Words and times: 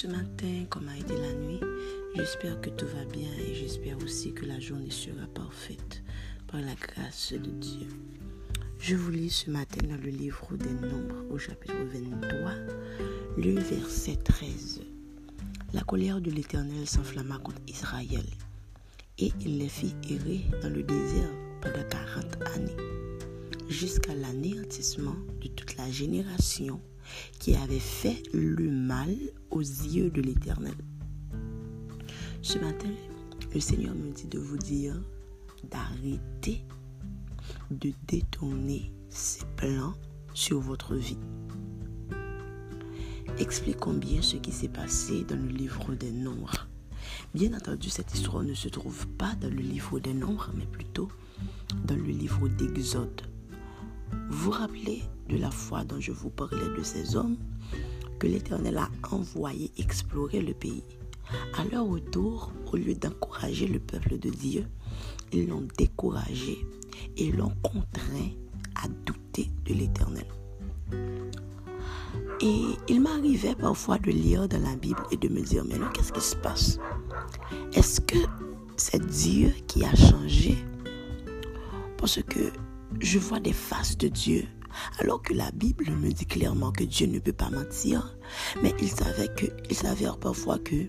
ce 0.00 0.06
matin, 0.06 0.64
comment 0.70 0.92
a 0.92 0.96
été 0.96 1.14
la 1.14 1.32
nuit? 1.34 1.60
J'espère 2.14 2.60
que 2.60 2.70
tout 2.70 2.86
va 2.86 3.04
bien 3.04 3.28
et 3.46 3.54
j'espère 3.54 3.98
aussi 3.98 4.32
que 4.32 4.46
la 4.46 4.58
journée 4.60 4.90
sera 4.90 5.26
parfaite 5.34 6.02
par 6.46 6.60
la 6.60 6.74
grâce 6.74 7.32
de 7.32 7.50
Dieu. 7.50 7.88
Je 8.78 8.94
vous 8.94 9.10
lis 9.10 9.30
ce 9.30 9.50
matin 9.50 9.86
dans 9.86 10.00
le 10.02 10.08
livre 10.08 10.56
des 10.56 10.72
Nombres 10.86 11.24
au 11.30 11.38
chapitre 11.38 11.74
23, 11.92 12.52
le 13.36 13.60
verset 13.60 14.16
13. 14.16 14.80
La 15.74 15.82
colère 15.82 16.20
de 16.20 16.30
l'Éternel 16.30 16.86
s'enflamma 16.86 17.38
contre 17.38 17.60
Israël 17.68 18.24
et 19.18 19.32
il 19.40 19.58
les 19.58 19.68
fit 19.68 19.94
errer 20.08 20.40
dans 20.62 20.70
le 20.70 20.82
désert 20.82 21.30
pendant 21.60 21.86
40 21.90 22.42
années, 22.54 22.76
jusqu'à 23.68 24.14
l'anéantissement 24.14 25.16
de 25.42 25.48
toute 25.48 25.76
la 25.76 25.90
génération 25.90 26.80
qui 27.38 27.54
avait 27.54 27.78
fait 27.78 28.22
le 28.32 28.70
mal 28.70 29.14
aux 29.50 29.60
yeux 29.60 30.10
de 30.10 30.20
l'Éternel. 30.20 30.74
Ce 32.42 32.58
matin, 32.58 32.90
le 33.52 33.60
Seigneur 33.60 33.94
me 33.94 34.12
dit 34.12 34.26
de 34.26 34.38
vous 34.38 34.58
dire 34.58 34.94
d'arrêter 35.70 36.64
de 37.70 37.92
détourner 38.06 38.92
ses 39.08 39.44
plans 39.56 39.94
sur 40.34 40.60
votre 40.60 40.94
vie. 40.94 41.18
Expliquons 43.38 43.94
bien 43.94 44.22
ce 44.22 44.36
qui 44.36 44.52
s'est 44.52 44.68
passé 44.68 45.24
dans 45.24 45.36
le 45.36 45.48
livre 45.48 45.94
des 45.94 46.10
Nombres. 46.10 46.68
Bien 47.34 47.54
entendu, 47.54 47.88
cette 47.90 48.12
histoire 48.14 48.42
ne 48.42 48.54
se 48.54 48.68
trouve 48.68 49.06
pas 49.06 49.34
dans 49.40 49.48
le 49.50 49.62
livre 49.62 50.00
des 50.00 50.14
Nombres, 50.14 50.50
mais 50.56 50.66
plutôt 50.66 51.08
dans 51.84 51.96
le 51.96 52.02
livre 52.02 52.48
d'Exode. 52.48 53.22
Vous 54.30 54.52
rappelez 54.52 55.02
de 55.28 55.36
la 55.36 55.50
foi 55.50 55.84
dont 55.84 56.00
je 56.00 56.12
vous 56.12 56.30
parlais 56.30 56.68
de 56.76 56.82
ces 56.82 57.16
hommes 57.16 57.36
que 58.18 58.28
l'Éternel 58.28 58.78
a 58.78 58.88
envoyé 59.10 59.72
explorer 59.76 60.40
le 60.40 60.54
pays. 60.54 60.84
À 61.58 61.64
leur 61.64 61.86
retour, 61.86 62.52
au 62.72 62.76
lieu 62.76 62.94
d'encourager 62.94 63.66
le 63.66 63.80
peuple 63.80 64.18
de 64.18 64.30
Dieu, 64.30 64.66
ils 65.32 65.48
l'ont 65.48 65.66
découragé 65.76 66.64
et 67.16 67.32
l'ont 67.32 67.52
contraint 67.62 68.30
à 68.76 68.88
douter 69.04 69.50
de 69.64 69.74
l'Éternel. 69.74 70.26
Et 72.40 72.62
il 72.88 73.00
m'arrivait 73.00 73.54
parfois 73.54 73.98
de 73.98 74.10
lire 74.10 74.48
dans 74.48 74.62
la 74.62 74.76
Bible 74.76 75.02
et 75.10 75.16
de 75.16 75.28
me 75.28 75.42
dire, 75.42 75.64
mais 75.64 75.76
qu'est-ce 75.92 76.12
qui 76.12 76.20
se 76.20 76.36
passe? 76.36 76.78
Est-ce 77.74 78.00
que 78.00 78.18
c'est 78.76 79.04
Dieu 79.06 79.52
qui 79.66 79.84
a 79.84 79.94
changé? 79.94 80.56
Parce 81.98 82.22
que 82.22 82.50
je 83.00 83.18
vois 83.18 83.40
des 83.40 83.52
faces 83.52 83.96
de 83.96 84.08
Dieu. 84.08 84.46
Alors 84.98 85.20
que 85.20 85.34
la 85.34 85.50
Bible 85.50 85.90
me 85.90 86.12
dit 86.12 86.26
clairement 86.26 86.70
que 86.70 86.84
Dieu 86.84 87.06
ne 87.06 87.18
peut 87.18 87.32
pas 87.32 87.50
mentir, 87.50 88.16
mais 88.62 88.72
il 88.80 88.88
savait 88.88 89.28
que, 89.34 89.46
il 89.68 89.76
s'avère 89.76 90.16
parfois 90.16 90.58
que 90.58 90.86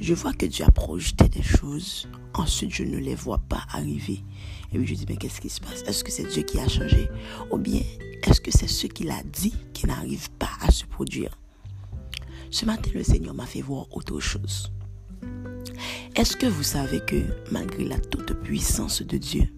je 0.00 0.14
vois 0.14 0.32
que 0.32 0.46
Dieu 0.46 0.64
a 0.66 0.70
projeté 0.70 1.28
des 1.28 1.42
choses, 1.42 2.08
ensuite 2.34 2.74
je 2.74 2.84
ne 2.84 2.98
les 2.98 3.14
vois 3.14 3.38
pas 3.38 3.62
arriver. 3.72 4.22
Et 4.72 4.78
puis 4.78 4.86
je 4.86 4.94
dis, 4.94 5.06
mais 5.08 5.16
qu'est-ce 5.16 5.40
qui 5.40 5.48
se 5.48 5.60
passe? 5.60 5.82
Est-ce 5.86 6.04
que 6.04 6.10
c'est 6.10 6.24
Dieu 6.24 6.42
qui 6.42 6.58
a 6.58 6.68
changé? 6.68 7.08
Ou 7.50 7.58
bien 7.58 7.80
est-ce 8.22 8.40
que 8.40 8.50
c'est 8.50 8.68
ce 8.68 8.86
qu'il 8.86 9.10
a 9.10 9.22
dit 9.22 9.54
qui 9.72 9.86
n'arrive 9.86 10.30
pas 10.32 10.50
à 10.60 10.70
se 10.70 10.84
produire? 10.84 11.38
Ce 12.50 12.66
matin, 12.66 12.90
le 12.94 13.02
Seigneur 13.02 13.34
m'a 13.34 13.46
fait 13.46 13.62
voir 13.62 13.86
autre 13.96 14.20
chose. 14.20 14.72
Est-ce 16.14 16.36
que 16.36 16.46
vous 16.46 16.62
savez 16.62 17.00
que 17.00 17.22
malgré 17.50 17.84
la 17.84 17.98
toute 17.98 18.34
puissance 18.42 19.02
de 19.02 19.16
Dieu, 19.16 19.48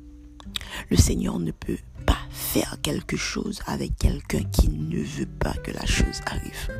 le 0.90 0.96
Seigneur 0.96 1.38
ne 1.38 1.50
peut 1.50 1.78
pas 2.06 2.18
faire 2.30 2.76
quelque 2.82 3.16
chose 3.16 3.60
avec 3.66 3.96
quelqu'un 3.96 4.42
qui 4.44 4.68
ne 4.68 5.02
veut 5.02 5.26
pas 5.38 5.54
que 5.54 5.70
la 5.70 5.86
chose 5.86 6.20
arrive. 6.26 6.70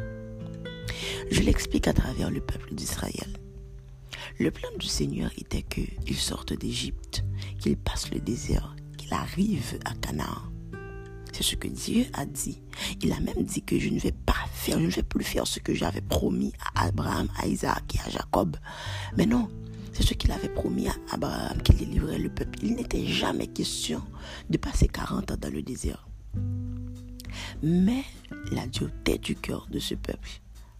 Je 1.31 1.41
l'explique 1.43 1.89
à 1.89 1.93
travers 1.93 2.31
le 2.31 2.41
peuple 2.41 2.75
d'Israël. 2.75 3.39
Le 4.39 4.51
plan 4.51 4.69
du 4.79 4.87
Seigneur 4.87 5.31
était 5.39 5.63
qu'il 5.63 6.17
sorte 6.17 6.53
d'Égypte, 6.53 7.25
qu'il 7.61 7.77
passe 7.77 8.11
le 8.11 8.21
désert, 8.21 8.75
qu'il 8.97 9.13
arrive 9.13 9.79
à 9.85 9.95
Canaan. 9.95 10.43
C'est 11.33 11.43
ce 11.43 11.57
que 11.57 11.69
Dieu 11.69 12.07
a 12.13 12.27
dit. 12.27 12.63
Il 13.03 13.13
a 13.13 13.21
même 13.21 13.43
dit 13.43 13.63
que 13.63 13.79
je 13.79 13.89
ne 13.89 13.99
vais 13.99 14.13
pas 14.13 14.35
faire, 14.53 14.79
je 14.79 14.87
ne 14.87 14.91
vais 14.91 15.03
plus 15.03 15.25
faire 15.25 15.47
ce 15.47 15.59
que 15.59 15.75
j'avais 15.75 16.01
promis 16.01 16.53
à 16.75 16.87
Abraham, 16.87 17.29
à 17.37 17.47
Isaac 17.47 17.95
et 17.97 18.01
à 18.07 18.11
Jacob. 18.11 18.57
Mais 19.17 19.27
non, 19.27 19.49
c'est 19.95 20.03
ce 20.03 20.15
qu'il 20.15 20.33
avait 20.33 20.49
promis 20.49 20.89
à 20.89 20.95
Abraham 21.13 21.63
qu'il 21.63 21.77
délivrerait 21.77 22.19
le 22.19 22.29
peuple. 22.29 22.59
Il 22.63 22.75
n'était 22.75 23.07
jamais 23.07 23.47
question 23.47 24.03
de 24.51 24.59
passer 24.59 24.89
40 24.89 25.31
ans 25.31 25.37
dans 25.41 25.53
le 25.53 25.63
désert. 25.63 26.09
Mais 27.63 28.03
la 28.51 28.67
dureté 28.67 29.19
du 29.19 29.37
cœur 29.37 29.69
de 29.71 29.79
ce 29.79 29.95
peuple, 29.95 30.29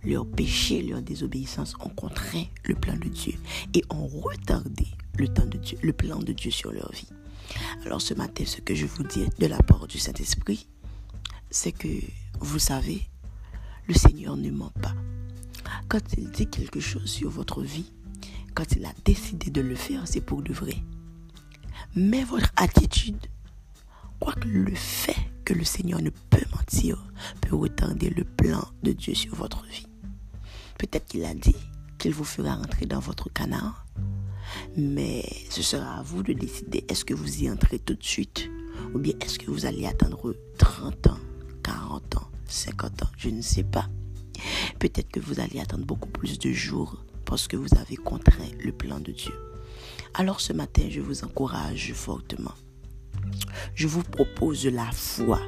leur 0.05 0.27
péché, 0.27 0.83
leur 0.83 1.01
désobéissance 1.01 1.75
ont 1.81 1.89
contraint 1.89 2.45
le 2.65 2.75
plan 2.75 2.97
de 2.97 3.09
Dieu 3.09 3.35
et 3.73 3.83
ont 3.89 4.07
retardé 4.07 4.87
le, 5.17 5.29
temps 5.29 5.47
de 5.47 5.59
Dieu, 5.59 5.79
le 5.83 5.93
plan 5.93 6.19
de 6.19 6.33
Dieu 6.33 6.51
sur 6.51 6.73
leur 6.73 6.91
vie. 6.93 7.09
Alors 7.87 8.03
ce 8.03 8.15
matin, 8.15 8.45
ce 8.45 8.61
que 8.61 8.75
je 8.75 8.87
vous 8.87 9.05
dis 9.05 9.27
de 9.39 9.47
la 9.47 9.59
part 9.59 9.87
du 9.87 9.99
Saint-Esprit, 9.99 10.69
c'est 11.51 11.73
que 11.73 11.89
vous 12.41 12.59
savez, 12.59 13.03
le 13.87 13.95
Seigneur 13.95 14.37
ne 14.37 14.51
ment 14.51 14.73
pas. 14.83 14.95
Quand 15.89 16.03
il 16.19 16.31
dit 16.31 16.49
quelque 16.49 16.81
chose 16.81 17.09
sur 17.09 17.31
votre 17.31 17.63
vie, 17.63 17.93
quand 18.55 18.73
il 18.77 18.85
a 18.85 18.93
décidé 19.05 19.51
de 19.51 19.61
le 19.61 19.75
faire, 19.75 20.03
c'est 20.07 20.21
pour 20.21 20.43
de 20.43 20.53
vrai. 20.53 20.77
Mais 21.97 22.25
votre 22.25 22.53
attitude, 22.57 23.27
quoique 24.21 24.49
le 24.49 24.75
fait 24.75 25.17
que 25.45 25.55
le 25.55 25.65
Seigneur 25.65 26.01
ne 26.01 26.11
peut 26.11 26.45
mentir, 26.55 27.05
peut 27.41 27.57
retarder 27.57 28.11
le 28.11 28.25
plan 28.25 28.67
de 28.83 28.93
Dieu 28.93 29.15
sur 29.15 29.35
votre 29.35 29.65
vie. 29.67 29.87
Peut-être 30.79 31.07
qu'il 31.07 31.25
a 31.25 31.35
dit 31.35 31.57
qu'il 31.99 32.15
vous 32.15 32.25
fera 32.25 32.55
rentrer 32.55 32.87
dans 32.87 33.01
votre 33.01 33.33
canard, 33.33 33.85
mais 34.77 35.25
ce 35.51 35.63
sera 35.63 35.99
à 35.99 36.03
vous 36.03 36.23
de 36.23 36.33
décider 36.33 36.85
est-ce 36.89 37.05
que 37.05 37.15
vous 37.15 37.43
y 37.43 37.51
entrez 37.51 37.79
tout 37.79 37.95
de 37.95 38.03
suite 38.03 38.51
ou 38.95 38.99
bien 38.99 39.15
est-ce 39.21 39.39
que 39.39 39.51
vous 39.51 39.67
allez 39.67 39.87
attendre 39.87 40.35
30 40.59 41.09
ans, 41.09 41.19
40 41.63 42.17
ans, 42.17 42.29
50 42.47 43.03
ans, 43.03 43.11
je 43.17 43.31
ne 43.31 43.41
sais 43.41 43.65
pas. 43.65 43.89
Peut-être 44.79 45.11
que 45.11 45.21
vous 45.21 45.41
allez 45.41 45.61
attendre 45.61 45.85
beaucoup 45.85 46.09
plus 46.09 46.39
de 46.39 46.53
jours 46.53 47.05
parce 47.25 47.49
que 47.49 47.57
vous 47.57 47.75
avez 47.79 47.97
contraint 47.97 48.51
le 48.61 48.73
plan 48.73 49.01
de 49.01 49.13
Dieu. 49.13 49.35
Alors 50.15 50.41
ce 50.41 50.53
matin, 50.53 50.85
je 50.89 51.01
vous 51.01 51.25
encourage 51.25 51.93
fortement. 51.93 52.55
Je 53.75 53.87
vous 53.87 54.03
propose 54.03 54.67
la 54.67 54.91
foi. 54.93 55.41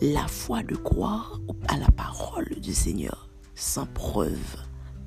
La 0.00 0.26
foi 0.28 0.62
de 0.62 0.76
croire 0.76 1.40
à 1.68 1.76
la 1.76 1.90
parole 1.90 2.60
du 2.60 2.74
Seigneur 2.74 3.28
sans 3.54 3.86
preuve. 3.86 4.56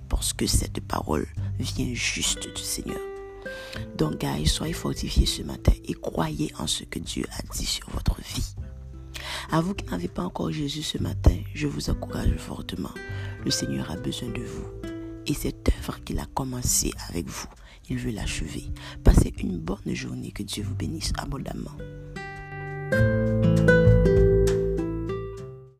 Parce 0.10 0.34
que 0.34 0.46
cette 0.46 0.80
parole 0.82 1.28
vient 1.60 1.94
juste 1.94 2.54
du 2.56 2.62
Seigneur. 2.62 3.00
Donc, 3.98 4.20
guys, 4.20 4.48
soyez 4.48 4.74
fortifiés 4.74 5.26
ce 5.26 5.44
matin 5.44 5.74
et 5.86 5.94
croyez 5.94 6.52
en 6.60 6.68
ce 6.68 6.84
que 6.84 7.00
Dieu 7.00 7.26
a 7.32 7.42
dit 7.54 7.66
sur 7.66 7.90
votre 7.90 8.20
vie. 8.22 8.56
À 9.52 9.62
vous 9.62 9.74
qui 9.74 9.86
n'avez 9.86 10.08
pas 10.08 10.24
encore 10.24 10.52
Jésus 10.52 10.84
ce 10.84 10.98
matin, 10.98 11.36
je 11.54 11.68
vous 11.68 11.90
encourage 11.90 12.36
fortement. 12.38 12.92
Le 13.44 13.52
Seigneur 13.52 13.90
a 13.92 13.96
besoin 13.96 14.30
de 14.30 14.42
vous 14.42 14.77
qu'il 15.96 16.20
a 16.20 16.26
commencée 16.26 16.94
avec 17.10 17.28
vous, 17.28 17.48
il 17.90 17.98
veut 17.98 18.12
l'achever. 18.12 18.66
Passez 19.04 19.34
une 19.40 19.60
bonne 19.60 19.94
journée. 19.94 20.32
Que 20.32 20.44
Dieu 20.44 20.64
vous 20.64 20.76
bénisse 20.76 21.14
abondamment. 21.18 21.72